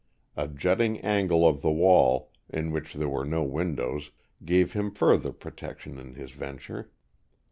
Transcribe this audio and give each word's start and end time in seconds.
A 0.35 0.47
jutting 0.47 0.99
angle 1.01 1.47
of 1.47 1.61
the 1.61 1.69
wall, 1.69 2.31
in 2.49 2.71
which 2.71 2.95
there 2.95 3.07
were 3.07 3.23
no 3.23 3.43
windows, 3.43 4.09
gave 4.43 4.73
him 4.73 4.89
further 4.89 5.31
protection 5.31 5.99
in 5.99 6.15
his 6.15 6.31
venture. 6.31 6.89